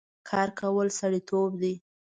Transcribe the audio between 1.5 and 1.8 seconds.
دی